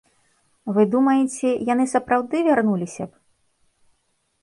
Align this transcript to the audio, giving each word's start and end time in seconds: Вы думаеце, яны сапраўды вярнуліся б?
Вы 0.77 0.85
думаеце, 0.95 1.53
яны 1.73 1.85
сапраўды 1.93 2.37
вярнуліся 2.51 3.03
б? 3.11 3.25